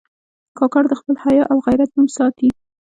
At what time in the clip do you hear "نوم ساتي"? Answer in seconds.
1.95-2.49